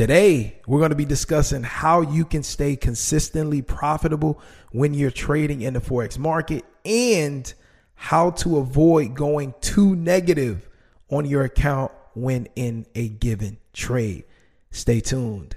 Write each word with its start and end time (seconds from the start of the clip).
Today, 0.00 0.56
we're 0.66 0.78
going 0.78 0.92
to 0.92 0.96
be 0.96 1.04
discussing 1.04 1.62
how 1.62 2.00
you 2.00 2.24
can 2.24 2.42
stay 2.42 2.74
consistently 2.74 3.60
profitable 3.60 4.40
when 4.72 4.94
you're 4.94 5.10
trading 5.10 5.60
in 5.60 5.74
the 5.74 5.80
Forex 5.80 6.16
market 6.16 6.64
and 6.86 7.52
how 7.96 8.30
to 8.30 8.56
avoid 8.56 9.14
going 9.14 9.52
too 9.60 9.94
negative 9.94 10.70
on 11.10 11.26
your 11.26 11.44
account 11.44 11.92
when 12.14 12.48
in 12.56 12.86
a 12.94 13.08
given 13.10 13.58
trade. 13.74 14.24
Stay 14.70 15.00
tuned. 15.00 15.56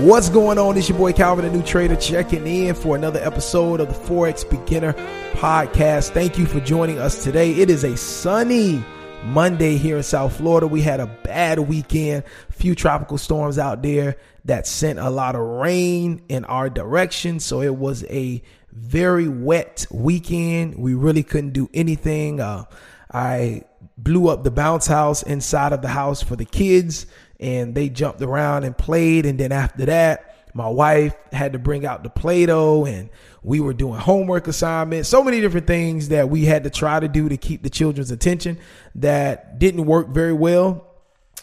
What's 0.00 0.30
going 0.30 0.56
on? 0.56 0.78
It's 0.78 0.88
your 0.88 0.96
boy 0.96 1.12
Calvin, 1.12 1.44
the 1.44 1.50
new 1.50 1.62
trader, 1.62 1.94
checking 1.94 2.46
in 2.46 2.74
for 2.74 2.96
another 2.96 3.20
episode 3.20 3.80
of 3.80 3.88
the 3.88 3.94
Forex 3.94 4.48
Beginner 4.48 4.94
Podcast. 5.34 6.12
Thank 6.12 6.38
you 6.38 6.46
for 6.46 6.58
joining 6.60 6.98
us 6.98 7.22
today. 7.22 7.52
It 7.52 7.68
is 7.68 7.84
a 7.84 7.98
sunny 7.98 8.82
Monday 9.24 9.76
here 9.76 9.98
in 9.98 10.02
South 10.02 10.38
Florida. 10.38 10.66
We 10.66 10.80
had 10.80 11.00
a 11.00 11.06
bad 11.06 11.58
weekend, 11.58 12.24
few 12.50 12.74
tropical 12.74 13.18
storms 13.18 13.58
out 13.58 13.82
there 13.82 14.16
that 14.46 14.66
sent 14.66 14.98
a 14.98 15.10
lot 15.10 15.34
of 15.34 15.42
rain 15.42 16.22
in 16.30 16.46
our 16.46 16.70
direction. 16.70 17.38
So 17.38 17.60
it 17.60 17.76
was 17.76 18.02
a 18.04 18.42
very 18.72 19.28
wet 19.28 19.86
weekend. 19.90 20.76
We 20.76 20.94
really 20.94 21.22
couldn't 21.22 21.52
do 21.52 21.68
anything. 21.74 22.40
Uh, 22.40 22.64
I 23.12 23.64
blew 23.98 24.28
up 24.28 24.44
the 24.44 24.50
bounce 24.50 24.86
house 24.86 25.22
inside 25.22 25.74
of 25.74 25.82
the 25.82 25.88
house 25.88 26.22
for 26.22 26.36
the 26.36 26.46
kids 26.46 27.04
and 27.40 27.74
they 27.74 27.88
jumped 27.88 28.20
around 28.22 28.64
and 28.64 28.76
played. 28.76 29.26
And 29.26 29.40
then 29.40 29.50
after 29.50 29.86
that, 29.86 30.36
my 30.54 30.68
wife 30.68 31.14
had 31.32 31.54
to 31.54 31.58
bring 31.58 31.86
out 31.86 32.02
the 32.02 32.10
Play 32.10 32.46
Doh 32.46 32.84
and 32.84 33.08
we 33.42 33.60
were 33.60 33.72
doing 33.72 33.98
homework 33.98 34.46
assignments, 34.48 35.08
so 35.08 35.24
many 35.24 35.40
different 35.40 35.66
things 35.66 36.08
that 36.08 36.28
we 36.28 36.44
had 36.44 36.64
to 36.64 36.70
try 36.70 37.00
to 37.00 37.08
do 37.08 37.28
to 37.28 37.36
keep 37.36 37.62
the 37.62 37.70
children's 37.70 38.10
attention 38.10 38.58
that 38.96 39.58
didn't 39.58 39.86
work 39.86 40.08
very 40.08 40.32
well. 40.32 40.86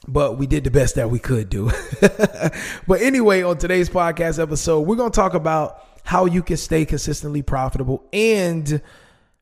But 0.08 0.38
we 0.38 0.45
did 0.45 0.64
the 0.64 0.72
best 0.72 0.95
that 0.95 1.09
we 1.09 1.20
could 1.20 1.50
do. 1.50 1.72
but 2.88 3.02
anyway, 3.02 3.42
on 3.42 3.58
today's 3.58 3.89
podcast 3.89 4.42
episode, 4.42 4.82
we're 4.82 4.95
going 4.95 5.11
to 5.11 5.16
talk 5.16 5.34
about 5.34 5.84
how 6.04 6.26
you 6.26 6.44
can 6.44 6.56
stay 6.56 6.86
consistently 6.86 7.42
profitable 7.42 8.08
and 8.14 8.82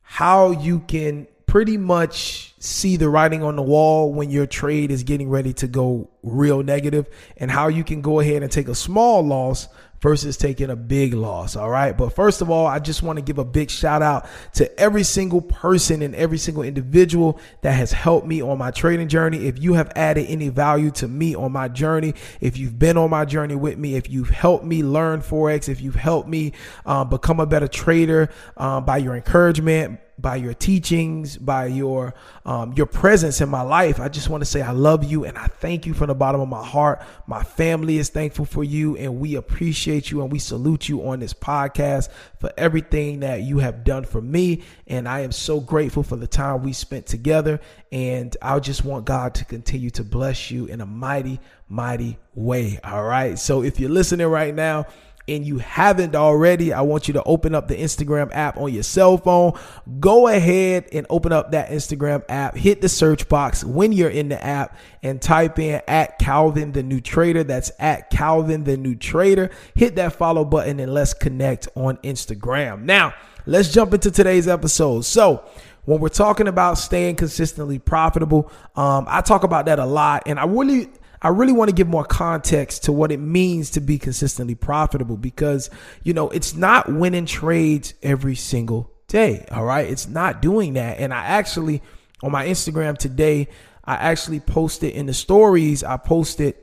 how 0.01 0.51
you 0.51 0.79
can 0.79 1.27
pretty 1.55 1.77
much 1.77 2.53
see 2.59 2.97
the 2.97 3.07
writing 3.07 3.41
on 3.41 3.55
the 3.55 3.61
wall 3.61 4.11
when 4.11 4.29
your 4.29 4.45
trade 4.45 4.91
is 4.91 5.03
getting 5.03 5.29
ready 5.29 5.53
to 5.53 5.67
go 5.67 6.09
real 6.21 6.61
negative 6.61 7.07
and 7.37 7.49
how 7.49 7.69
you 7.69 7.81
can 7.81 8.01
go 8.01 8.19
ahead 8.19 8.43
and 8.43 8.51
take 8.51 8.67
a 8.67 8.75
small 8.75 9.25
loss 9.25 9.69
versus 10.01 10.35
taking 10.35 10.69
a 10.69 10.75
big 10.75 11.13
loss. 11.13 11.55
All 11.55 11.69
right. 11.69 11.97
But 11.97 12.09
first 12.09 12.41
of 12.41 12.49
all, 12.49 12.67
I 12.67 12.79
just 12.79 13.01
want 13.03 13.19
to 13.19 13.23
give 13.23 13.37
a 13.37 13.45
big 13.45 13.71
shout 13.71 14.01
out 14.01 14.27
to 14.55 14.77
every 14.77 15.03
single 15.03 15.39
person 15.39 16.01
and 16.01 16.13
every 16.13 16.37
single 16.37 16.61
individual 16.61 17.39
that 17.61 17.71
has 17.71 17.93
helped 17.93 18.27
me 18.27 18.41
on 18.41 18.57
my 18.57 18.71
trading 18.71 19.07
journey. 19.07 19.47
If 19.47 19.57
you 19.57 19.75
have 19.75 19.93
added 19.95 20.25
any 20.27 20.49
value 20.49 20.91
to 20.91 21.07
me 21.07 21.35
on 21.35 21.53
my 21.53 21.69
journey, 21.69 22.15
if 22.41 22.57
you've 22.57 22.77
been 22.77 22.97
on 22.97 23.09
my 23.09 23.23
journey 23.23 23.55
with 23.55 23.77
me, 23.77 23.95
if 23.95 24.09
you've 24.09 24.29
helped 24.29 24.65
me 24.65 24.83
learn 24.83 25.21
Forex, 25.21 25.69
if 25.69 25.79
you've 25.79 25.95
helped 25.95 26.27
me 26.27 26.51
uh, 26.85 27.05
become 27.05 27.39
a 27.39 27.45
better 27.45 27.69
trader 27.69 28.29
uh, 28.57 28.81
by 28.81 28.97
your 28.97 29.15
encouragement, 29.15 30.01
by 30.17 30.37
your 30.37 30.53
teachings, 30.53 31.37
by 31.37 31.65
your 31.65 32.13
um, 32.45 32.73
your 32.73 32.85
presence 32.85 33.41
in 33.41 33.49
my 33.49 33.61
life. 33.61 33.99
I 33.99 34.07
just 34.07 34.29
want 34.29 34.41
to 34.41 34.45
say 34.45 34.61
I 34.61 34.71
love 34.71 35.03
you 35.03 35.25
and 35.25 35.37
I 35.37 35.47
thank 35.47 35.85
you 35.85 35.93
from 35.93 36.07
the 36.07 36.15
bottom 36.15 36.41
of 36.41 36.47
my 36.47 36.63
heart. 36.63 37.03
My 37.27 37.43
family 37.43 37.97
is 37.97 38.09
thankful 38.09 38.45
for 38.45 38.63
you 38.63 38.95
and 38.97 39.19
we 39.19 39.35
appreciate 39.35 40.11
you 40.11 40.21
and 40.21 40.31
we 40.31 40.39
salute 40.39 40.87
you 40.87 41.07
on 41.07 41.19
this 41.19 41.33
podcast 41.33 42.09
for 42.39 42.51
everything 42.57 43.21
that 43.21 43.41
you 43.41 43.59
have 43.59 43.83
done 43.83 44.05
for 44.05 44.21
me. 44.21 44.63
And 44.87 45.07
I 45.07 45.21
am 45.21 45.31
so 45.31 45.59
grateful 45.59 46.03
for 46.03 46.15
the 46.15 46.27
time 46.27 46.63
we 46.63 46.73
spent 46.73 47.05
together. 47.05 47.59
And 47.91 48.35
I 48.41 48.59
just 48.59 48.85
want 48.85 49.05
God 49.05 49.35
to 49.35 49.45
continue 49.45 49.89
to 49.91 50.03
bless 50.03 50.51
you 50.51 50.65
in 50.65 50.81
a 50.81 50.85
mighty, 50.85 51.39
mighty 51.67 52.17
way. 52.33 52.79
All 52.83 53.03
right. 53.03 53.37
So 53.37 53.63
if 53.63 53.79
you're 53.79 53.89
listening 53.89 54.27
right 54.27 54.53
now, 54.53 54.85
and 55.27 55.45
you 55.45 55.57
haven't 55.57 56.15
already, 56.15 56.71
I 56.71 56.81
want 56.81 57.07
you 57.07 57.13
to 57.15 57.23
open 57.23 57.55
up 57.55 57.67
the 57.67 57.75
Instagram 57.75 58.29
app 58.33 58.57
on 58.57 58.73
your 58.73 58.83
cell 58.83 59.17
phone. 59.17 59.57
Go 59.99 60.27
ahead 60.27 60.87
and 60.91 61.07
open 61.09 61.31
up 61.31 61.51
that 61.51 61.69
Instagram 61.69 62.23
app. 62.29 62.55
Hit 62.55 62.81
the 62.81 62.89
search 62.89 63.27
box 63.27 63.63
when 63.63 63.91
you're 63.91 64.09
in 64.09 64.29
the 64.29 64.43
app 64.43 64.77
and 65.01 65.21
type 65.21 65.57
in 65.59 65.81
at 65.87 66.19
Calvin 66.19 66.71
the 66.71 66.83
new 66.83 67.01
trader. 67.01 67.43
That's 67.43 67.71
at 67.79 68.09
Calvin 68.09 68.63
the 68.63 68.77
new 68.77 68.95
trader. 68.95 69.49
Hit 69.73 69.95
that 69.95 70.13
follow 70.13 70.45
button 70.45 70.79
and 70.79 70.93
let's 70.93 71.13
connect 71.13 71.67
on 71.75 71.97
Instagram. 71.97 72.83
Now, 72.83 73.13
let's 73.45 73.71
jump 73.71 73.93
into 73.93 74.11
today's 74.11 74.47
episode. 74.47 75.05
So, 75.05 75.43
when 75.85 75.99
we're 75.99 76.09
talking 76.09 76.47
about 76.47 76.79
staying 76.79 77.15
consistently 77.15 77.77
profitable, 77.77 78.51
um, 78.75 79.05
I 79.07 79.21
talk 79.21 79.43
about 79.43 79.67
that 79.67 79.77
a 79.77 79.85
lot, 79.85 80.23
and 80.25 80.39
I 80.39 80.45
really 80.45 80.89
I 81.25 81.29
really 81.29 81.53
want 81.53 81.69
to 81.69 81.75
give 81.75 81.87
more 81.87 82.05
context 82.05 82.83
to 82.83 82.91
what 82.91 83.11
it 83.11 83.19
means 83.19 83.71
to 83.71 83.81
be 83.81 83.97
consistently 83.97 84.53
profitable 84.53 85.17
because, 85.17 85.71
you 86.03 86.13
know, 86.13 86.29
it's 86.29 86.53
not 86.53 86.87
winning 86.87 87.25
trades 87.25 87.95
every 88.03 88.35
single 88.35 88.91
day. 89.07 89.47
All 89.49 89.63
right. 89.65 89.89
It's 89.89 90.07
not 90.07 90.43
doing 90.43 90.73
that. 90.73 90.99
And 90.99 91.11
I 91.11 91.25
actually, 91.25 91.81
on 92.21 92.31
my 92.31 92.45
Instagram 92.45 92.95
today, 92.95 93.47
I 93.83 93.95
actually 93.95 94.39
posted 94.39 94.93
in 94.93 95.07
the 95.07 95.15
stories, 95.15 95.83
I 95.83 95.97
posted 95.97 96.53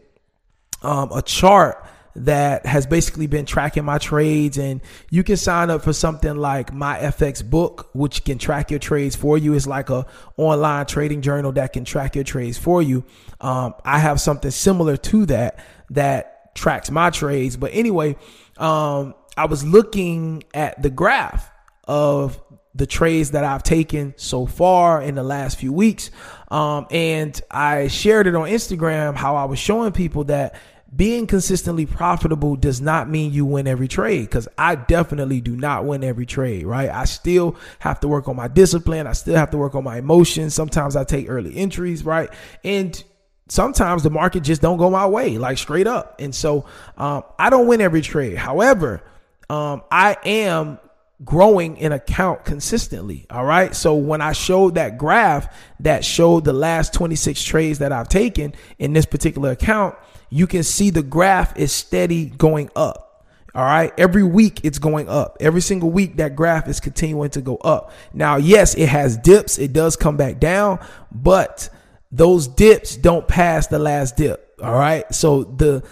um, 0.80 1.10
a 1.10 1.22
chart 1.22 1.84
that 2.14 2.66
has 2.66 2.86
basically 2.86 3.26
been 3.26 3.46
tracking 3.46 3.84
my 3.84 3.98
trades. 3.98 4.58
And 4.58 4.80
you 5.10 5.22
can 5.22 5.36
sign 5.36 5.70
up 5.70 5.82
for 5.82 5.92
something 5.92 6.36
like 6.36 6.72
Myfxbook 6.72 7.86
which 7.94 8.24
can 8.24 8.38
track 8.38 8.70
your 8.70 8.80
trades 8.80 9.16
for 9.16 9.38
you. 9.38 9.54
It's 9.54 9.66
like 9.66 9.90
a 9.90 10.06
online 10.36 10.86
trading 10.86 11.22
journal 11.22 11.52
that 11.52 11.72
can 11.72 11.84
track 11.84 12.14
your 12.14 12.24
trades 12.24 12.58
for 12.58 12.82
you. 12.82 13.04
Um, 13.40 13.74
I 13.84 13.98
have 13.98 14.20
something 14.20 14.50
similar 14.50 14.96
to 14.96 15.26
that 15.26 15.58
that 15.90 16.54
tracks 16.54 16.90
my 16.90 17.10
trades. 17.10 17.56
But 17.56 17.72
anyway 17.72 18.16
um, 18.58 19.14
I 19.36 19.46
was 19.46 19.64
looking 19.64 20.44
at 20.54 20.80
the 20.82 20.90
graph 20.90 21.50
of 21.84 22.40
the 22.74 22.86
trades 22.86 23.32
that 23.32 23.44
I've 23.44 23.62
taken 23.62 24.14
so 24.16 24.46
far 24.46 25.02
in 25.02 25.14
the 25.14 25.22
last 25.22 25.58
few 25.58 25.72
weeks. 25.72 26.10
Um, 26.48 26.86
and 26.90 27.38
I 27.50 27.88
shared 27.88 28.26
it 28.26 28.34
on 28.34 28.48
Instagram 28.48 29.14
how 29.14 29.36
I 29.36 29.44
was 29.44 29.58
showing 29.58 29.92
people 29.92 30.24
that 30.24 30.54
being 30.94 31.26
consistently 31.26 31.86
profitable 31.86 32.54
does 32.54 32.80
not 32.80 33.08
mean 33.08 33.32
you 33.32 33.46
win 33.46 33.66
every 33.66 33.88
trade 33.88 34.22
because 34.22 34.46
I 34.58 34.74
definitely 34.74 35.40
do 35.40 35.56
not 35.56 35.86
win 35.86 36.04
every 36.04 36.26
trade, 36.26 36.66
right? 36.66 36.90
I 36.90 37.04
still 37.04 37.56
have 37.78 38.00
to 38.00 38.08
work 38.08 38.28
on 38.28 38.36
my 38.36 38.48
discipline. 38.48 39.06
I 39.06 39.12
still 39.12 39.36
have 39.36 39.50
to 39.52 39.58
work 39.58 39.74
on 39.74 39.84
my 39.84 39.98
emotions. 39.98 40.54
Sometimes 40.54 40.94
I 40.94 41.04
take 41.04 41.30
early 41.30 41.56
entries, 41.56 42.04
right? 42.04 42.28
And 42.62 43.02
sometimes 43.48 44.02
the 44.02 44.10
market 44.10 44.42
just 44.42 44.60
don't 44.60 44.76
go 44.76 44.90
my 44.90 45.06
way, 45.06 45.38
like 45.38 45.56
straight 45.56 45.86
up. 45.86 46.16
And 46.18 46.34
so 46.34 46.66
um, 46.98 47.22
I 47.38 47.48
don't 47.48 47.68
win 47.68 47.80
every 47.80 48.02
trade. 48.02 48.36
However, 48.36 49.02
um, 49.48 49.82
I 49.90 50.16
am 50.24 50.78
growing 51.24 51.78
an 51.78 51.92
account 51.92 52.44
consistently. 52.44 53.26
All 53.30 53.44
right. 53.44 53.74
So 53.74 53.94
when 53.94 54.20
I 54.20 54.32
showed 54.32 54.74
that 54.74 54.98
graph 54.98 55.54
that 55.80 56.04
showed 56.04 56.44
the 56.44 56.52
last 56.52 56.94
26 56.94 57.42
trades 57.42 57.78
that 57.80 57.92
I've 57.92 58.08
taken 58.08 58.54
in 58.78 58.92
this 58.92 59.06
particular 59.06 59.50
account, 59.50 59.96
you 60.30 60.46
can 60.46 60.62
see 60.62 60.90
the 60.90 61.02
graph 61.02 61.56
is 61.56 61.72
steady 61.72 62.26
going 62.26 62.70
up. 62.74 63.26
All 63.54 63.64
right. 63.64 63.92
Every 63.98 64.22
week 64.22 64.60
it's 64.64 64.78
going 64.78 65.08
up. 65.08 65.36
Every 65.40 65.60
single 65.60 65.90
week 65.90 66.16
that 66.16 66.34
graph 66.34 66.68
is 66.68 66.80
continuing 66.80 67.30
to 67.30 67.42
go 67.42 67.56
up. 67.56 67.92
Now, 68.12 68.36
yes, 68.36 68.74
it 68.74 68.88
has 68.88 69.16
dips. 69.18 69.58
It 69.58 69.72
does 69.72 69.96
come 69.96 70.16
back 70.16 70.40
down, 70.40 70.84
but 71.10 71.68
those 72.10 72.48
dips 72.48 72.96
don't 72.96 73.28
pass 73.28 73.66
the 73.66 73.78
last 73.78 74.16
dip. 74.16 74.54
All 74.62 74.74
right. 74.74 75.12
So 75.14 75.44
the, 75.44 75.82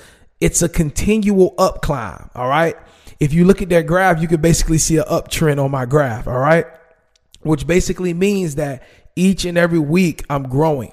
it's 0.41 0.62
a 0.62 0.69
continual 0.69 1.55
up 1.59 1.82
climb. 1.82 2.31
All 2.35 2.49
right. 2.49 2.77
If 3.20 3.32
you 3.32 3.44
look 3.44 3.62
at 3.62 3.69
that 3.69 3.87
graph, 3.87 4.20
you 4.20 4.26
can 4.26 4.40
basically 4.40 4.78
see 4.78 4.96
an 4.96 5.05
uptrend 5.05 5.62
on 5.62 5.70
my 5.70 5.84
graph. 5.87 6.26
All 6.26 6.38
right. 6.38 6.67
Which 7.43 7.67
basically 7.67 8.14
means 8.14 8.56
that 8.56 8.82
each 9.14 9.44
and 9.44 9.56
every 9.56 9.78
week 9.78 10.25
I'm 10.28 10.44
growing. 10.44 10.93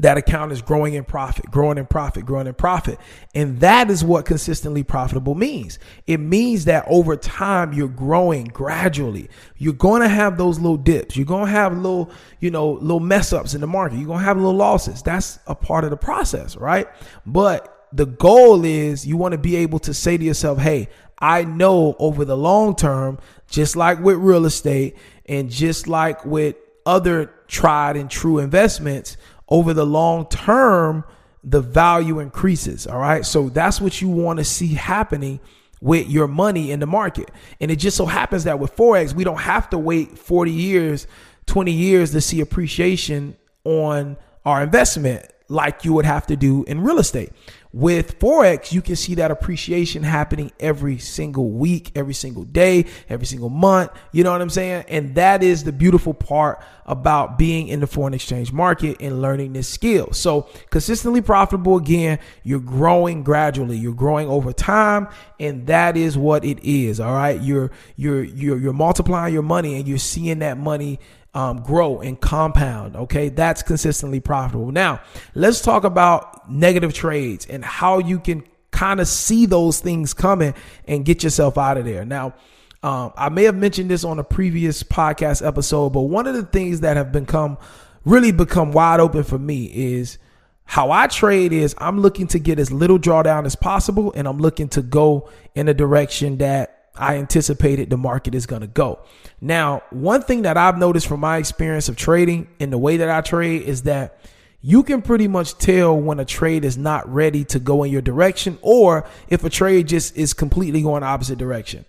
that 0.00 0.16
account 0.16 0.50
is 0.50 0.62
growing 0.62 0.94
in 0.94 1.04
profit, 1.04 1.50
growing 1.50 1.76
in 1.76 1.86
profit, 1.86 2.24
growing 2.24 2.46
in 2.46 2.54
profit. 2.54 2.98
And 3.34 3.60
that 3.60 3.90
is 3.90 4.02
what 4.02 4.24
consistently 4.24 4.82
profitable 4.82 5.34
means. 5.34 5.78
It 6.06 6.18
means 6.18 6.64
that 6.64 6.84
over 6.88 7.16
time 7.16 7.72
you're 7.74 7.88
growing 7.88 8.44
gradually. 8.46 9.28
You're 9.58 9.74
going 9.74 10.00
to 10.02 10.08
have 10.08 10.38
those 10.38 10.58
little 10.58 10.78
dips. 10.78 11.16
You're 11.16 11.26
going 11.26 11.46
to 11.46 11.52
have 11.52 11.76
little, 11.76 12.10
you 12.40 12.50
know, 12.50 12.72
little 12.72 13.00
mess 13.00 13.32
ups 13.32 13.52
in 13.54 13.60
the 13.60 13.66
market. 13.66 13.96
You're 13.96 14.06
going 14.06 14.20
to 14.20 14.24
have 14.24 14.38
little 14.38 14.54
losses. 14.54 15.02
That's 15.02 15.38
a 15.46 15.54
part 15.54 15.84
of 15.84 15.90
the 15.90 15.98
process, 15.98 16.56
right? 16.56 16.88
But 17.26 17.76
the 17.92 18.06
goal 18.06 18.64
is 18.64 19.06
you 19.06 19.16
want 19.16 19.32
to 19.32 19.38
be 19.38 19.56
able 19.56 19.78
to 19.80 19.94
say 19.94 20.16
to 20.16 20.24
yourself, 20.24 20.58
Hey, 20.58 20.88
I 21.18 21.44
know 21.44 21.96
over 21.98 22.24
the 22.24 22.36
long 22.36 22.74
term, 22.76 23.18
just 23.48 23.76
like 23.76 24.00
with 24.00 24.16
real 24.16 24.46
estate 24.46 24.96
and 25.26 25.50
just 25.50 25.86
like 25.86 26.24
with 26.24 26.56
other 26.86 27.32
tried 27.46 27.96
and 27.96 28.10
true 28.10 28.38
investments, 28.38 29.16
over 29.48 29.74
the 29.74 29.84
long 29.84 30.26
term, 30.26 31.04
the 31.44 31.60
value 31.60 32.20
increases. 32.20 32.86
All 32.86 32.98
right. 32.98 33.24
So 33.24 33.48
that's 33.48 33.80
what 33.80 34.00
you 34.00 34.08
want 34.08 34.38
to 34.38 34.44
see 34.44 34.74
happening 34.74 35.40
with 35.80 36.08
your 36.08 36.28
money 36.28 36.70
in 36.70 36.80
the 36.80 36.86
market. 36.86 37.30
And 37.60 37.70
it 37.70 37.76
just 37.76 37.96
so 37.96 38.06
happens 38.06 38.44
that 38.44 38.58
with 38.58 38.76
Forex, 38.76 39.14
we 39.14 39.24
don't 39.24 39.40
have 39.40 39.70
to 39.70 39.78
wait 39.78 40.18
40 40.18 40.50
years, 40.50 41.06
20 41.46 41.72
years 41.72 42.12
to 42.12 42.20
see 42.20 42.40
appreciation 42.40 43.36
on 43.64 44.16
our 44.44 44.62
investment 44.62 45.30
like 45.50 45.84
you 45.84 45.92
would 45.92 46.06
have 46.06 46.26
to 46.28 46.36
do 46.36 46.64
in 46.64 46.80
real 46.80 46.98
estate. 46.98 47.32
With 47.72 48.18
Forex, 48.18 48.72
you 48.72 48.82
can 48.82 48.96
see 48.96 49.14
that 49.16 49.30
appreciation 49.30 50.02
happening 50.02 50.50
every 50.58 50.98
single 50.98 51.50
week, 51.50 51.92
every 51.94 52.14
single 52.14 52.42
day, 52.44 52.86
every 53.08 53.26
single 53.26 53.48
month. 53.48 53.92
You 54.10 54.24
know 54.24 54.32
what 54.32 54.42
I'm 54.42 54.50
saying? 54.50 54.86
And 54.88 55.14
that 55.14 55.44
is 55.44 55.62
the 55.62 55.70
beautiful 55.70 56.12
part 56.12 56.62
about 56.86 57.38
being 57.38 57.68
in 57.68 57.78
the 57.78 57.86
foreign 57.86 58.14
exchange 58.14 58.52
market 58.52 58.96
and 59.00 59.22
learning 59.22 59.52
this 59.52 59.68
skill. 59.68 60.12
So, 60.12 60.48
consistently 60.70 61.20
profitable 61.20 61.76
again, 61.76 62.18
you're 62.42 62.58
growing 62.58 63.22
gradually, 63.22 63.76
you're 63.76 63.94
growing 63.94 64.28
over 64.28 64.52
time, 64.52 65.06
and 65.38 65.68
that 65.68 65.96
is 65.96 66.18
what 66.18 66.44
it 66.44 66.58
is. 66.64 66.98
All 66.98 67.14
right. 67.14 67.40
You're 67.40 67.70
you're 67.94 68.24
you're 68.24 68.58
you're 68.58 68.72
multiplying 68.72 69.32
your 69.32 69.44
money 69.44 69.76
and 69.76 69.86
you're 69.86 69.98
seeing 69.98 70.40
that 70.40 70.58
money 70.58 70.98
um, 71.34 71.62
grow 71.62 72.00
and 72.00 72.20
compound. 72.20 72.96
Okay, 72.96 73.28
that's 73.28 73.62
consistently 73.62 74.20
profitable. 74.20 74.72
Now, 74.72 75.00
let's 75.34 75.60
talk 75.60 75.84
about 75.84 76.50
negative 76.50 76.92
trades 76.92 77.46
and 77.46 77.64
how 77.64 77.98
you 77.98 78.18
can 78.18 78.42
kind 78.70 79.00
of 79.00 79.08
see 79.08 79.46
those 79.46 79.80
things 79.80 80.14
coming 80.14 80.54
and 80.86 81.04
get 81.04 81.22
yourself 81.22 81.58
out 81.58 81.76
of 81.76 81.84
there. 81.84 82.04
Now, 82.04 82.34
um, 82.82 83.12
I 83.16 83.28
may 83.28 83.44
have 83.44 83.56
mentioned 83.56 83.90
this 83.90 84.04
on 84.04 84.18
a 84.18 84.24
previous 84.24 84.82
podcast 84.82 85.46
episode, 85.46 85.90
but 85.90 86.02
one 86.02 86.26
of 86.26 86.34
the 86.34 86.44
things 86.44 86.80
that 86.80 86.96
have 86.96 87.12
become 87.12 87.58
really 88.04 88.32
become 88.32 88.72
wide 88.72 89.00
open 89.00 89.22
for 89.22 89.38
me 89.38 89.66
is 89.66 90.18
how 90.64 90.90
I 90.90 91.06
trade 91.06 91.52
is 91.52 91.74
I'm 91.78 92.00
looking 92.00 92.26
to 92.28 92.38
get 92.38 92.58
as 92.58 92.72
little 92.72 92.98
drawdown 92.98 93.44
as 93.44 93.54
possible 93.54 94.12
and 94.14 94.26
I'm 94.26 94.38
looking 94.38 94.68
to 94.70 94.82
go 94.82 95.28
in 95.54 95.68
a 95.68 95.74
direction 95.74 96.38
that 96.38 96.79
I 97.00 97.16
anticipated 97.16 97.90
the 97.90 97.96
market 97.96 98.34
is 98.34 98.46
going 98.46 98.62
to 98.62 98.68
go. 98.68 99.00
Now, 99.40 99.82
one 99.90 100.22
thing 100.22 100.42
that 100.42 100.56
I've 100.56 100.78
noticed 100.78 101.06
from 101.06 101.20
my 101.20 101.38
experience 101.38 101.88
of 101.88 101.96
trading 101.96 102.48
and 102.60 102.72
the 102.72 102.78
way 102.78 102.98
that 102.98 103.08
I 103.08 103.20
trade 103.20 103.62
is 103.62 103.82
that 103.82 104.20
you 104.62 104.82
can 104.82 105.00
pretty 105.00 105.26
much 105.26 105.56
tell 105.56 105.98
when 105.98 106.20
a 106.20 106.24
trade 106.24 106.64
is 106.64 106.76
not 106.76 107.08
ready 107.12 107.44
to 107.46 107.58
go 107.58 107.82
in 107.82 107.90
your 107.90 108.02
direction 108.02 108.58
or 108.60 109.06
if 109.28 109.42
a 109.42 109.50
trade 109.50 109.88
just 109.88 110.16
is 110.16 110.34
completely 110.34 110.82
going 110.82 111.02
opposite 111.02 111.38
direction. 111.38 111.86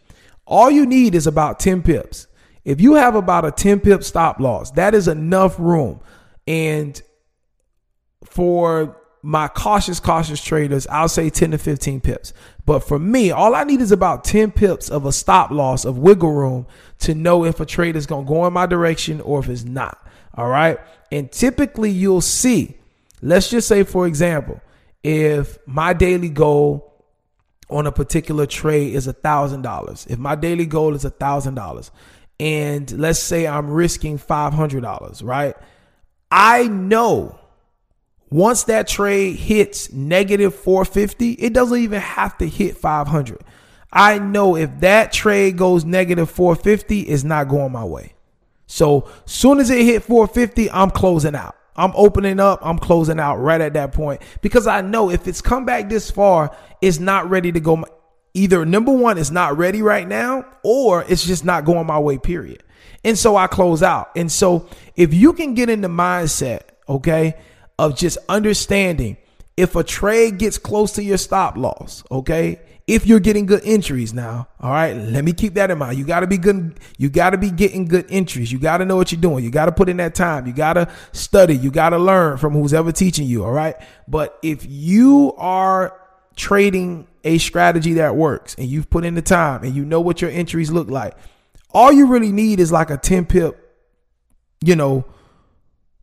All 0.48 0.72
you 0.72 0.86
need 0.86 1.14
is 1.14 1.28
about 1.28 1.60
10 1.60 1.82
pips. 1.84 2.28
If 2.64 2.80
you 2.80 2.94
have 2.96 3.16
about 3.16 3.46
a 3.46 3.52
10 3.52 3.82
pip 3.82 4.04
stop 4.04 4.40
loss, 4.40 4.72
that 4.72 4.94
is 4.94 5.08
enough 5.08 5.60
room. 5.60 6.00
And 6.48 7.02
for 8.24 8.98
my 9.24 9.48
cautious, 9.48 10.00
cautious 10.00 10.44
traders, 10.44 10.88
I'll 10.88 11.10
say 11.10 11.30
10 11.30 11.52
to 11.52 11.58
15 11.58 12.02
pips. 12.02 12.34
But 12.66 12.80
for 12.80 12.98
me, 12.98 13.32
all 13.32 13.56
I 13.56 13.64
need 13.64 13.82
is 13.82 13.92
about 13.92 14.24
10 14.24 14.52
pips 14.52 14.90
of 14.90 15.06
a 15.06 15.12
stop 15.12 15.52
loss 15.52 15.86
of 15.86 15.98
wiggle 15.98 16.32
room 16.32 16.66
to 17.00 17.14
know 17.14 17.46
if 17.46 17.60
a 17.60 17.66
trade 17.66 17.96
is 17.96 18.06
going 18.06 18.26
to 18.26 18.30
go 18.30 18.46
in 18.46 18.54
my 18.54 18.66
direction 18.66 19.22
or 19.22 19.40
if 19.40 19.50
it's 19.50 19.64
not. 19.64 20.08
All 20.36 20.48
right. 20.48 20.80
And 21.12 21.32
typically 21.32 21.92
you'll 21.92 22.22
see, 22.22 22.78
let's 23.22 23.50
just 23.50 23.68
say, 23.68 23.84
for 23.84 24.08
example, 24.08 24.60
if 25.04 25.58
my 25.68 25.94
daily 25.94 26.30
goal 26.30 26.88
on 27.70 27.88
a 27.88 27.92
particular 27.92 28.46
trade 28.46 28.94
is 28.94 29.08
a 29.08 29.14
thousand 29.14 29.62
dollars, 29.62 30.06
if 30.10 30.20
my 30.20 30.36
daily 30.36 30.66
goal 30.66 30.96
is 30.96 31.06
a 31.06 31.10
thousand 31.10 31.56
dollars, 31.56 31.92
and 32.40 32.92
let's 33.00 33.20
say 33.20 33.48
I'm 33.48 33.70
risking 33.70 34.18
five 34.18 34.54
hundred 34.54 34.82
dollars, 34.82 35.22
right? 35.22 35.56
I 36.32 36.68
know 36.68 37.41
once 38.32 38.64
that 38.64 38.88
trade 38.88 39.36
hits 39.36 39.92
negative 39.92 40.56
450, 40.56 41.34
it 41.34 41.54
doesn't 41.54 41.78
even 41.78 42.00
have 42.00 42.38
to 42.38 42.48
hit 42.48 42.78
500. 42.78 43.44
I 43.92 44.20
know 44.20 44.56
if 44.56 44.80
that 44.80 45.12
trade 45.12 45.58
goes 45.58 45.84
negative 45.84 46.32
450, 46.32 47.02
it's 47.02 47.26
not 47.26 47.50
going 47.50 47.74
my 47.74 47.84
way. 47.84 48.14
So 48.68 49.10
soon 49.26 49.60
as 49.60 49.70
it 49.70 49.84
hit 49.84 50.04
450, 50.04 50.72
I'm 50.72 50.92
closing 50.92 51.36
out. 51.36 51.58
I'm 51.76 51.92
opening 51.94 52.40
up. 52.40 52.60
I'm 52.62 52.80
closing 52.80 53.20
out 53.20 53.36
right 53.36 53.60
at 53.60 53.74
that 53.74 53.92
point 53.92 54.22
because 54.42 54.66
I 54.66 54.80
know 54.80 55.10
if 55.10 55.28
it's 55.28 55.42
come 55.42 55.66
back 55.66 55.90
this 55.90 56.10
far, 56.10 56.56
it's 56.82 57.00
not 57.00 57.30
ready 57.30 57.52
to 57.52 57.60
go. 57.60 57.84
Either 58.34 58.66
number 58.66 58.94
one, 58.94 59.18
it's 59.18 59.30
not 59.32 59.58
ready 59.58 59.82
right 59.82 60.08
now, 60.08 60.46
or 60.64 61.04
it's 61.10 61.26
just 61.26 61.44
not 61.44 61.66
going 61.66 61.86
my 61.86 62.00
way, 62.00 62.18
period. 62.18 62.64
And 63.04 63.18
so 63.18 63.36
I 63.36 63.48
close 63.48 63.84
out. 63.84 64.12
And 64.16 64.32
so 64.32 64.70
if 64.96 65.14
you 65.14 65.34
can 65.34 65.54
get 65.54 65.70
in 65.70 65.82
the 65.82 65.90
mindset, 65.90 66.62
okay, 66.88 67.36
of 67.82 67.98
just 67.98 68.20
understanding 68.30 69.18
if 69.58 69.76
a 69.76 69.84
trade 69.84 70.38
gets 70.38 70.60
close 70.60 70.92
to 70.92 71.04
your 71.04 71.18
stop 71.18 71.58
loss, 71.58 72.04
okay? 72.12 72.62
If 72.86 73.08
you're 73.08 73.20
getting 73.20 73.48
good 73.48 73.64
entries 73.66 74.14
now, 74.14 74.48
all 74.60 74.70
right, 74.70 74.96
let 74.96 75.26
me 75.26 75.34
keep 75.34 75.56
that 75.56 75.72
in 75.72 75.80
mind. 75.80 75.98
You 75.98 76.06
got 76.06 76.20
to 76.20 76.28
be 76.28 76.38
good. 76.38 76.80
You 77.00 77.10
got 77.10 77.32
to 77.32 77.40
be 77.40 77.50
getting 77.50 77.86
good 77.86 78.06
entries. 78.12 78.52
You 78.52 78.60
got 78.60 78.78
to 78.78 78.86
know 78.86 78.98
what 78.98 79.12
you're 79.12 79.20
doing. 79.20 79.44
You 79.44 79.50
got 79.50 79.66
to 79.66 79.72
put 79.72 79.90
in 79.90 79.98
that 79.98 80.14
time. 80.14 80.46
You 80.46 80.54
got 80.54 80.74
to 80.74 80.92
study. 81.12 81.58
You 81.58 81.72
got 81.72 81.90
to 81.90 81.98
learn 81.98 82.38
from 82.38 82.54
who's 82.54 82.72
ever 82.72 82.92
teaching 82.92 83.26
you, 83.26 83.44
all 83.44 83.52
right? 83.52 83.76
But 84.08 84.38
if 84.44 84.64
you 84.68 85.34
are 85.38 86.00
trading 86.36 87.08
a 87.24 87.40
strategy 87.40 87.94
that 87.94 88.16
works 88.16 88.54
and 88.60 88.68
you've 88.68 88.92
put 88.92 89.06
in 89.06 89.16
the 89.16 89.24
time 89.24 89.64
and 89.64 89.74
you 89.74 89.86
know 89.86 90.02
what 90.02 90.22
your 90.22 90.30
entries 90.30 90.70
look 90.70 90.88
like, 90.88 91.16
all 91.72 91.92
you 91.92 92.06
really 92.06 92.32
need 92.32 92.60
is 92.60 92.72
like 92.72 92.92
a 92.92 92.98
10 92.98 93.26
pip, 93.26 93.58
you 94.64 94.76
know, 94.76 95.04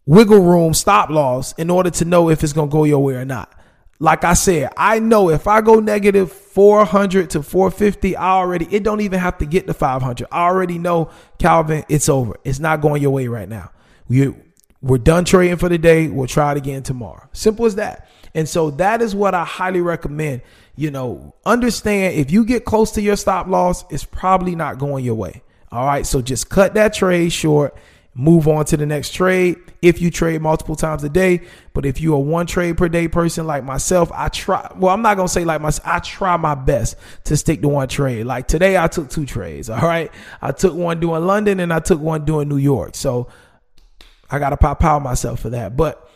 wiggle 0.09 0.41
room 0.41 0.73
stop 0.73 1.11
loss 1.11 1.53
in 1.53 1.69
order 1.69 1.91
to 1.91 2.05
know 2.07 2.31
if 2.31 2.43
it's 2.43 2.55
going 2.55 2.71
to 2.71 2.73
go 2.73 2.85
your 2.85 3.05
way 3.05 3.15
or 3.15 3.27
not. 3.27 3.53
Like 4.01 4.25
I 4.25 4.33
said, 4.33 4.73
I 4.77 5.01
know 5.01 5.29
if 5.29 5.47
I 5.47 5.61
go 5.61 5.81
negative 5.81 6.33
400 6.33 7.31
to 7.31 7.43
450, 7.43 8.17
I 8.17 8.31
already, 8.31 8.67
it 8.71 8.85
don't 8.85 9.03
even 9.03 9.19
have 9.21 9.37
to 9.39 9.45
get 9.47 9.67
to 9.67 9.75
500. 9.75 10.27
I 10.33 10.45
already 10.45 10.79
know, 10.79 11.11
Calvin, 11.39 11.85
it's 11.91 12.09
over. 12.09 12.37
It's 12.43 12.59
not 12.59 12.81
going 12.81 13.03
your 13.03 13.11
way 13.11 13.27
right 13.27 13.49
now. 13.49 13.71
We, 14.09 14.35
we're 14.81 14.97
done 14.97 15.27
trading 15.27 15.59
for 15.59 15.69
the 15.69 15.77
day. 15.77 16.09
We'll 16.09 16.27
try 16.27 16.53
it 16.53 16.59
again 16.59 16.83
tomorrow. 16.85 17.29
Simple 17.33 17.67
as 17.67 17.75
that. 17.75 18.09
And 18.35 18.49
so 18.49 18.71
that 18.73 19.03
is 19.03 19.15
what 19.15 19.35
I 19.35 19.45
highly 19.45 19.83
recommend. 19.83 20.41
You 20.75 20.91
know, 20.91 21.35
understand 21.45 22.15
if 22.15 22.31
you 22.31 22.47
get 22.47 22.65
close 22.65 22.93
to 22.93 23.03
your 23.03 23.17
stop 23.17 23.47
loss, 23.47 23.85
it's 23.91 24.05
probably 24.05 24.55
not 24.55 24.79
going 24.79 25.05
your 25.05 25.17
way. 25.17 25.43
All 25.71 25.85
right. 25.85 26.07
So 26.07 26.23
just 26.23 26.49
cut 26.49 26.75
that 26.75 26.95
trade 26.95 27.31
short 27.31 27.77
move 28.19 28.49
on 28.49 28.65
to 28.65 28.77
the 28.77 28.85
next 28.85 29.15
trade 29.15 29.57
if 29.81 30.03
you 30.03 30.11
trade 30.11 30.43
multiple 30.43 30.75
times 30.75 31.05
a 31.05 31.09
day. 31.09 31.41
But 31.73 31.87
if 31.87 32.01
you're 32.01 32.17
a 32.17 32.21
one 32.21 32.47
trade 32.47 32.77
per 32.77 32.89
day 32.89 33.07
person 33.07 33.47
like 33.47 33.63
myself, 33.63 34.11
I 34.13 34.29
try. 34.29 34.71
Well, 34.77 34.93
I'm 34.93 35.03
not 35.03 35.17
gonna 35.17 35.29
say 35.29 35.45
like 35.45 35.61
myself. 35.61 35.87
I 35.87 36.01
try 36.01 36.37
my 36.37 36.57
best 36.57 36.97
to 37.25 37.37
stick 37.37 37.63
to 37.63 37.69
one 37.69 37.87
trade. 37.87 38.27
Like 38.27 38.49
today, 38.49 38.77
I 38.77 38.89
took 38.89 39.09
two 39.09 39.25
trades. 39.25 39.71
All 39.71 39.81
right, 39.81 40.11
I 40.43 40.51
took 40.51 40.75
one 40.75 40.99
doing 40.99 41.25
London 41.25 41.61
and 41.61 41.73
I 41.73 41.79
took 41.79 42.01
one 42.01 42.25
doing 42.25 42.49
New 42.49 42.57
York. 42.57 42.97
So 42.97 43.29
I 44.29 44.41
gotta 44.41 44.57
pop 44.57 44.83
out 44.83 45.01
myself 45.01 45.39
for 45.39 45.51
that. 45.51 45.77
But 45.77 46.11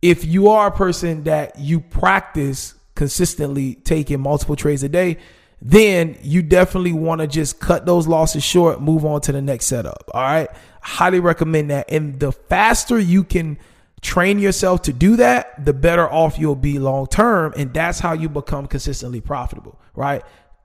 if 0.00 0.24
you 0.24 0.48
are 0.48 0.68
a 0.68 0.72
person 0.72 1.24
that 1.24 1.58
you 1.58 1.80
practice 1.80 2.74
consistently 2.94 3.74
taking 3.74 4.20
multiple 4.20 4.56
trades 4.56 4.82
a 4.82 4.88
day, 4.88 5.18
then 5.60 6.18
you 6.22 6.42
definitely 6.42 6.92
want 6.92 7.20
to 7.20 7.26
just 7.26 7.58
cut 7.60 7.86
those 7.86 8.06
losses 8.06 8.44
short, 8.44 8.80
move 8.80 9.04
on 9.04 9.20
to 9.22 9.32
the 9.32 9.42
next 9.42 9.66
setup. 9.66 10.10
All 10.12 10.22
right. 10.22 10.48
Highly 10.82 11.20
recommend 11.20 11.70
that. 11.70 11.90
And 11.90 12.20
the 12.20 12.32
faster 12.32 12.98
you 12.98 13.24
can 13.24 13.58
train 14.02 14.38
yourself 14.38 14.82
to 14.82 14.92
do 14.92 15.16
that, 15.16 15.64
the 15.64 15.72
better 15.72 16.08
off 16.08 16.38
you'll 16.38 16.54
be 16.54 16.78
long 16.78 17.06
term. 17.06 17.54
And 17.56 17.72
that's 17.72 17.98
how 17.98 18.12
you 18.12 18.28
become 18.28 18.66
consistently 18.66 19.20
profitable, 19.20 19.80
right? 19.94 20.22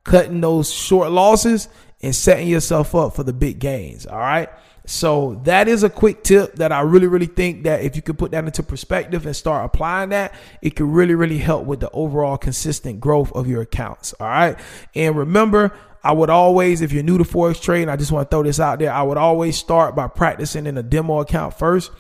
Cutting 0.09 0.41
those 0.41 0.73
short 0.73 1.11
losses 1.11 1.69
and 2.01 2.15
setting 2.15 2.47
yourself 2.47 2.95
up 2.95 3.15
for 3.15 3.23
the 3.23 3.33
big 3.33 3.59
gains. 3.59 4.07
All 4.07 4.17
right. 4.17 4.49
So 4.87 5.39
that 5.43 5.67
is 5.67 5.83
a 5.83 5.89
quick 5.89 6.23
tip 6.23 6.55
that 6.55 6.71
I 6.71 6.81
really, 6.81 7.05
really 7.05 7.27
think 7.27 7.63
that 7.65 7.81
if 7.81 7.95
you 7.95 8.01
could 8.01 8.17
put 8.17 8.31
that 8.31 8.43
into 8.43 8.63
perspective 8.63 9.27
and 9.27 9.35
start 9.35 9.65
applying 9.65 10.09
that, 10.09 10.33
it 10.63 10.71
could 10.75 10.87
really, 10.87 11.13
really 11.13 11.37
help 11.37 11.65
with 11.65 11.79
the 11.79 11.91
overall 11.91 12.39
consistent 12.39 12.99
growth 12.99 13.31
of 13.33 13.47
your 13.47 13.61
accounts. 13.61 14.13
All 14.19 14.27
right. 14.27 14.57
And 14.95 15.15
remember, 15.15 15.73
I 16.03 16.13
would 16.13 16.31
always, 16.31 16.81
if 16.81 16.91
you're 16.91 17.03
new 17.03 17.19
to 17.19 17.23
Forex 17.23 17.61
trading, 17.61 17.87
I 17.89 17.97
just 17.97 18.11
want 18.11 18.31
to 18.31 18.35
throw 18.35 18.41
this 18.41 18.59
out 18.59 18.79
there. 18.79 18.91
I 18.91 19.03
would 19.03 19.17
always 19.17 19.57
start 19.57 19.95
by 19.95 20.07
practicing 20.07 20.65
in 20.65 20.75
a 20.75 20.83
demo 20.83 21.19
account 21.19 21.59
first. 21.59 21.91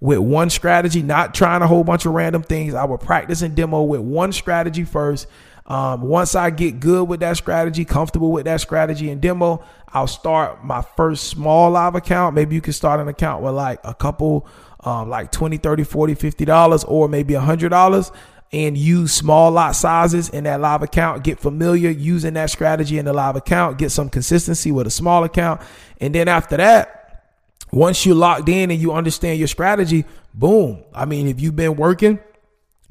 with 0.00 0.18
one 0.18 0.50
strategy, 0.50 1.02
not 1.02 1.34
trying 1.34 1.62
a 1.62 1.66
whole 1.66 1.84
bunch 1.84 2.06
of 2.06 2.12
random 2.12 2.42
things. 2.42 2.74
I 2.74 2.84
would 2.84 3.00
practice 3.00 3.42
and 3.42 3.54
demo 3.54 3.82
with 3.82 4.00
one 4.00 4.32
strategy 4.32 4.84
first. 4.84 5.26
Um, 5.68 6.00
once 6.00 6.34
I 6.34 6.48
get 6.48 6.80
good 6.80 7.08
with 7.08 7.20
that 7.20 7.36
strategy, 7.36 7.84
comfortable 7.84 8.32
with 8.32 8.46
that 8.46 8.60
strategy 8.62 9.10
and 9.10 9.20
demo, 9.20 9.62
I'll 9.88 10.06
start 10.06 10.64
my 10.64 10.82
first 10.96 11.24
small 11.24 11.70
live 11.70 11.94
account. 11.94 12.34
Maybe 12.34 12.54
you 12.54 12.62
can 12.62 12.72
start 12.72 13.00
an 13.00 13.08
account 13.08 13.42
with 13.42 13.54
like 13.54 13.78
a 13.84 13.94
couple, 13.94 14.46
um, 14.80 15.10
like 15.10 15.30
20, 15.30 15.58
30, 15.58 15.84
40, 15.84 16.14
50 16.14 16.44
dollars 16.46 16.84
or 16.84 17.08
maybe 17.08 17.34
a 17.34 17.40
hundred 17.40 17.68
dollars 17.68 18.10
and 18.50 18.78
use 18.78 19.12
small 19.12 19.50
lot 19.50 19.76
sizes 19.76 20.30
in 20.30 20.44
that 20.44 20.60
live 20.60 20.82
account. 20.82 21.22
Get 21.22 21.38
familiar 21.38 21.90
using 21.90 22.34
that 22.34 22.48
strategy 22.48 22.98
in 22.98 23.04
the 23.04 23.12
live 23.12 23.36
account. 23.36 23.76
Get 23.76 23.90
some 23.90 24.08
consistency 24.08 24.72
with 24.72 24.86
a 24.86 24.90
small 24.90 25.24
account. 25.24 25.60
And 26.00 26.14
then 26.14 26.28
after 26.28 26.56
that, 26.56 27.26
once 27.70 28.06
you're 28.06 28.14
locked 28.14 28.48
in 28.48 28.70
and 28.70 28.80
you 28.80 28.92
understand 28.92 29.38
your 29.38 29.48
strategy, 29.48 30.06
boom. 30.32 30.82
I 30.94 31.04
mean, 31.04 31.28
if 31.28 31.40
you've 31.40 31.56
been 31.56 31.76
working, 31.76 32.18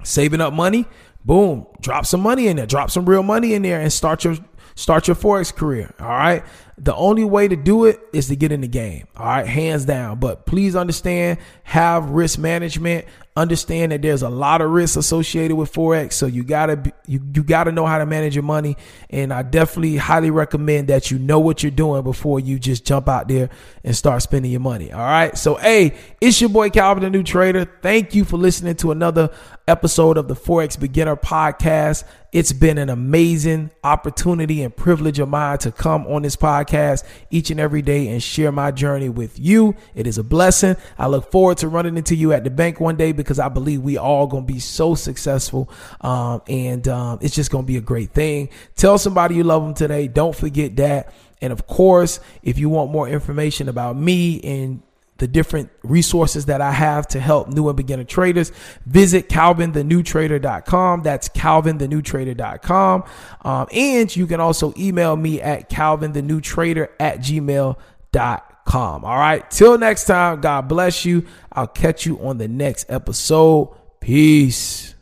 saving 0.04 0.42
up 0.42 0.54
money, 0.54 0.86
boom, 1.28 1.68
drop 1.82 2.06
some 2.06 2.22
money 2.22 2.48
in 2.48 2.56
there, 2.56 2.66
drop 2.66 2.90
some 2.90 3.06
real 3.06 3.22
money 3.22 3.54
in 3.54 3.62
there 3.62 3.80
and 3.80 3.94
start 3.94 4.24
your 4.24 4.38
start 4.74 5.08
your 5.08 5.16
forex 5.16 5.54
career. 5.54 5.94
All 6.00 6.08
right. 6.08 6.44
The 6.78 6.96
only 6.96 7.26
way 7.26 7.48
to 7.48 7.56
do 7.56 7.86
it 7.86 8.00
is 8.14 8.28
to 8.28 8.36
get 8.36 8.52
in 8.52 8.62
the 8.62 8.68
game. 8.68 9.08
All 9.18 9.26
right. 9.26 9.46
Hands 9.46 9.84
down. 9.84 10.20
But 10.20 10.46
please 10.46 10.76
understand, 10.76 11.40
have 11.64 12.10
risk 12.12 12.40
management. 12.40 13.06
Understand 13.38 13.92
that 13.92 14.02
there's 14.02 14.24
a 14.24 14.30
lot 14.30 14.62
of 14.62 14.72
risks 14.72 14.98
associated 14.98 15.56
with 15.56 15.72
Forex. 15.72 16.14
So 16.14 16.26
you 16.26 16.44
gotta 16.44 16.76
be, 16.76 16.92
you, 17.06 17.22
you 17.36 17.44
gotta 17.44 17.72
know 17.72 17.86
how 17.86 18.00
to 18.00 18.06
manage 18.08 18.36
your 18.36 18.42
money. 18.42 18.78
And 19.12 19.32
I 19.32 19.44
definitely 19.44 19.98
highly 19.98 20.32
recommend 20.32 20.88
that 20.88 21.12
you 21.12 21.20
know 21.20 21.40
what 21.40 21.62
you're 21.62 21.72
doing 21.72 22.02
before 22.02 22.40
you 22.40 22.58
just 22.58 22.84
jump 22.84 23.08
out 23.08 23.28
there 23.28 23.52
and 23.84 23.96
start 23.96 24.24
spending 24.24 24.50
your 24.50 24.60
money. 24.60 24.92
All 24.92 25.02
right. 25.02 25.38
So 25.38 25.54
hey, 25.54 25.96
it's 26.20 26.42
your 26.42 26.50
boy 26.50 26.72
Calvin, 26.72 27.04
the 27.04 27.12
new 27.12 27.22
trader. 27.22 27.66
Thank 27.84 28.16
you 28.16 28.26
for 28.26 28.38
listening 28.38 28.76
to 28.78 28.90
another 28.90 29.30
episode 29.68 30.18
of 30.18 30.28
the 30.28 30.36
Forex 30.36 30.80
Beginner 30.80 31.16
Podcast. 31.16 32.06
It's 32.32 32.54
been 32.54 32.78
an 32.78 32.90
amazing 32.90 33.72
opportunity 33.84 34.62
and 34.62 34.76
privilege 34.76 35.20
of 35.20 35.30
mine 35.30 35.58
to 35.60 35.72
come 35.72 36.06
on 36.08 36.22
this 36.22 36.36
podcast 36.36 37.04
each 37.32 37.52
and 37.52 37.60
every 37.60 37.82
day 37.82 38.10
and 38.10 38.22
share 38.22 38.52
my 38.52 38.72
journey 38.72 39.10
with 39.10 39.40
you. 39.40 39.76
It 39.96 40.08
is 40.08 40.18
a 40.18 40.24
blessing. 40.24 40.76
I 40.98 41.08
look 41.08 41.32
forward 41.32 41.58
to 41.60 41.68
running 41.68 41.98
into 41.98 42.16
you 42.16 42.34
at 42.34 42.44
the 42.44 42.50
bank 42.50 42.80
one 42.80 42.96
day 42.96 43.12
because 43.12 43.27
I 43.40 43.50
believe 43.50 43.82
we 43.82 43.98
all 43.98 44.28
to 44.46 44.54
be 44.54 44.60
so 44.60 44.96
successful. 44.96 45.70
Um, 46.02 46.42
and 46.48 46.88
um, 46.88 47.20
it's 47.22 47.36
just 47.36 47.52
to 47.64 47.68
be 47.68 47.78
a 47.78 47.82
great 47.82 48.12
thing. 48.12 48.50
Tell 48.76 48.98
somebody 48.98 49.36
you 49.36 49.44
love 49.44 49.64
them 49.64 49.74
today. 49.74 50.08
Don't 50.08 50.36
forget 50.36 50.76
that. 50.78 51.14
And 51.42 51.54
of 51.54 51.68
course, 51.68 52.20
if 52.42 52.58
you 52.58 52.70
want 52.70 52.92
more 52.92 53.08
information 53.08 53.70
about 53.70 53.96
me 53.96 54.42
and 54.42 54.82
the 55.18 55.28
different 55.28 55.70
resources 55.84 56.46
that 56.46 56.62
I 56.62 56.72
have 56.72 57.08
to 57.10 57.20
help 57.20 57.48
new 57.48 57.68
and 57.68 57.78
beginner 57.78 58.04
traders, 58.04 58.52
visit 58.86 59.30
calvinthenewtrader.com. 59.30 61.04
That's 61.04 61.30
calvinthenewtrader.com. 61.30 63.04
Um, 63.42 63.68
and 63.72 64.16
you 64.16 64.28
can 64.28 64.40
also 64.40 64.74
email 64.78 65.16
me 65.16 65.42
at 65.42 65.70
calvinthenewtrader 65.70 66.90
at 67.00 67.20
gmail.com. 67.20 68.57
All 68.76 69.18
right. 69.18 69.50
Till 69.50 69.78
next 69.78 70.06
time, 70.06 70.42
God 70.42 70.68
bless 70.68 71.06
you. 71.06 71.26
I'll 71.52 71.68
catch 71.68 72.06
you 72.06 72.20
on 72.20 72.38
the 72.38 72.48
next 72.48 72.86
episode. 72.90 73.76
Peace. 74.00 74.94